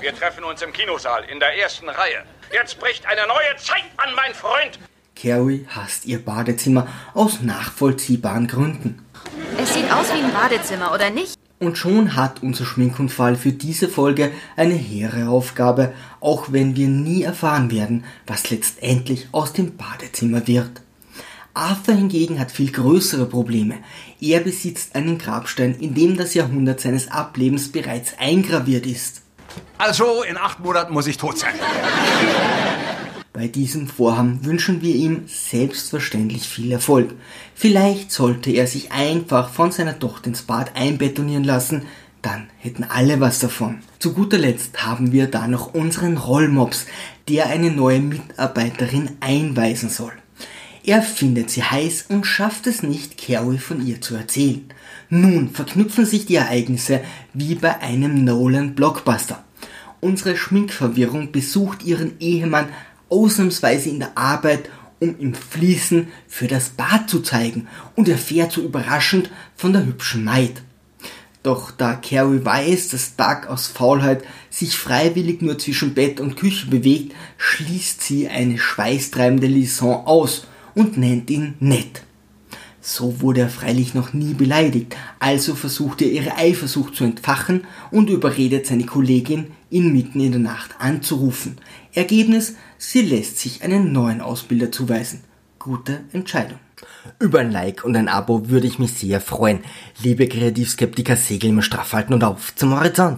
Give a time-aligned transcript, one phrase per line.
[0.00, 2.22] Wir treffen uns im Kinosaal in der ersten Reihe.
[2.52, 4.78] Jetzt bricht eine neue Zeit an, mein Freund.
[5.16, 9.04] Carrie hasst ihr Badezimmer aus nachvollziehbaren Gründen.
[9.60, 11.36] Es sieht aus wie ein Badezimmer, oder nicht?
[11.58, 17.22] Und schon hat unser Schminkunfall für diese Folge eine hehre Aufgabe, auch wenn wir nie
[17.22, 20.82] erfahren werden, was letztendlich aus dem Badezimmer wird.
[21.54, 23.78] Arthur hingegen hat viel größere Probleme.
[24.20, 29.22] Er besitzt einen Grabstein, in dem das Jahrhundert seines Ablebens bereits eingraviert ist.
[29.78, 31.54] Also, in acht Monaten muss ich tot sein.
[33.32, 37.14] Bei diesem Vorhaben wünschen wir ihm selbstverständlich viel Erfolg.
[37.54, 41.82] Vielleicht sollte er sich einfach von seiner Tochter ins Bad einbetonieren lassen,
[42.20, 43.78] dann hätten alle was davon.
[44.00, 46.86] Zu guter Letzt haben wir da noch unseren Rollmops,
[47.28, 50.12] der eine neue Mitarbeiterin einweisen soll.
[50.84, 54.64] Er findet sie heiß und schafft es nicht, Carrie von ihr zu erzählen.
[55.10, 57.02] Nun verknüpfen sich die Ereignisse
[57.34, 59.44] wie bei einem Nolan-Blockbuster.
[60.00, 62.68] Unsere Schminkverwirrung besucht ihren Ehemann
[63.08, 68.62] ausnahmsweise in der Arbeit, um ihm Fließen für das Bad zu zeigen und erfährt so
[68.62, 70.62] überraschend von der hübschen Maid.
[71.42, 76.66] Doch da Carrie weiß, dass Doug aus Faulheit sich freiwillig nur zwischen Bett und Küche
[76.66, 82.02] bewegt, schließt sie eine schweißtreibende Liaison aus und nennt ihn nett.
[82.80, 88.10] So wurde er freilich noch nie beleidigt, also versucht er ihre Eifersucht zu entfachen und
[88.10, 91.56] überredet seine Kollegin, ihn mitten in der Nacht anzurufen.
[91.92, 95.24] Ergebnis, sie lässt sich einen neuen Ausbilder zuweisen.
[95.58, 96.58] Gute Entscheidung.
[97.18, 99.60] Über ein Like und ein Abo würde ich mich sehr freuen.
[100.02, 103.16] Liebe Kreativskeptiker, segeln wir straff halten und auf zum Horizont.